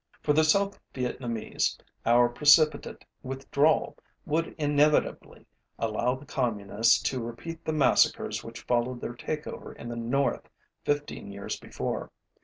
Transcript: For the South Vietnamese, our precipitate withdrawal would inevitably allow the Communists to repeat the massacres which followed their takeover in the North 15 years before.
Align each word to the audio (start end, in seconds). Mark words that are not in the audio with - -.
For 0.23 0.33
the 0.33 0.43
South 0.43 0.79
Vietnamese, 0.95 1.79
our 2.07 2.27
precipitate 2.27 3.05
withdrawal 3.21 3.99
would 4.25 4.55
inevitably 4.57 5.45
allow 5.77 6.15
the 6.15 6.25
Communists 6.25 6.99
to 7.03 7.21
repeat 7.21 7.63
the 7.63 7.71
massacres 7.73 8.43
which 8.43 8.61
followed 8.63 8.99
their 8.99 9.13
takeover 9.13 9.75
in 9.77 9.89
the 9.89 9.95
North 9.95 10.49
15 10.85 11.31
years 11.31 11.59
before. 11.59 12.09